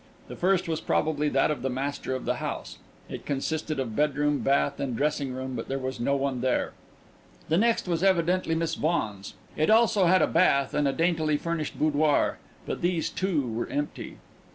[0.29, 2.79] The first was probably that of the master of the house.
[3.07, 6.73] It consisted of bedroom, bath and dressing room, but there was no one there.
[7.49, 9.35] The next was evidently Miss Vaughan's.
[9.55, 14.17] It also had a bath and a daintily furnished boudoir; but these, too, were empty.